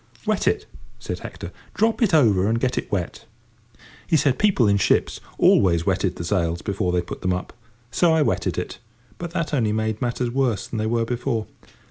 [0.25, 0.65] "Wet it,"
[0.97, 3.25] said Hector; "drop it over and get it wet."
[4.07, 7.53] He said people in ships always wetted the sails before they put them up.
[7.91, 8.79] So I wetted it;
[9.19, 11.45] but that only made matters worse than they were before.